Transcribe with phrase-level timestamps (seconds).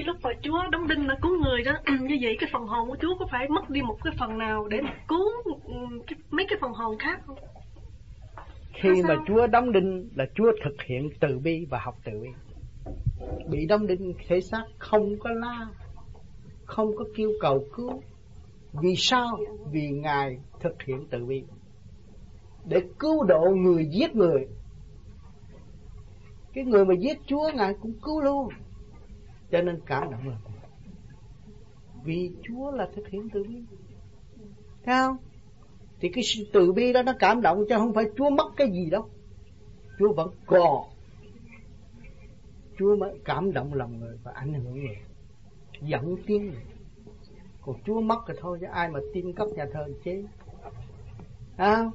[0.00, 2.88] cái lúc mà Chúa đóng đinh là cứu người đó như vậy cái phần hồn
[2.88, 5.28] của Chúa có phải mất đi một cái phần nào để mà cứu
[6.06, 7.38] cái, mấy cái phần hồn khác không?
[8.72, 12.28] Khi mà Chúa đóng đinh là Chúa thực hiện từ bi và học từ bi.
[13.50, 15.66] Bị đóng đinh thể xác không có la,
[16.64, 18.02] không có kêu cầu cứu.
[18.72, 19.38] Vì sao?
[19.72, 21.42] Vì Ngài thực hiện từ bi
[22.64, 24.46] để cứu độ người giết người
[26.54, 28.48] cái người mà giết Chúa Ngài cũng cứu luôn
[29.50, 30.36] cho nên cảm động là
[32.04, 33.62] vì Chúa là thực hiện từ bi.
[34.84, 35.16] Thấy không?
[36.00, 38.70] Thì cái sự từ bi đó nó cảm động chứ không phải Chúa mất cái
[38.72, 39.08] gì đâu.
[39.98, 40.84] Chúa vẫn còn.
[42.78, 44.96] Chúa mới cảm động lòng người và ảnh hưởng người.
[45.80, 46.62] Dẫn tiếng người.
[47.60, 50.24] Còn Chúa mất rồi thôi chứ ai mà tin cấp nhà thờ chế.
[51.56, 51.90] À,